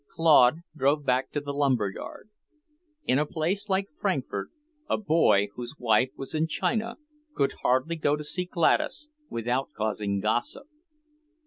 Claude 0.09 0.61
drove 0.75 1.05
back 1.05 1.29
to 1.29 1.39
the 1.39 1.53
lumber 1.53 1.91
yard. 1.91 2.31
In 3.05 3.19
a 3.19 3.25
place 3.27 3.69
like 3.69 3.91
Frankfort, 3.95 4.49
a 4.89 4.97
boy 4.97 5.49
whose 5.53 5.75
wife 5.77 6.09
was 6.17 6.33
in 6.33 6.47
China 6.47 6.95
could 7.35 7.51
hardly 7.61 7.97
go 7.97 8.15
to 8.15 8.23
see 8.23 8.45
Gladys 8.45 9.09
without 9.29 9.69
causing 9.77 10.19
gossip. 10.19 10.65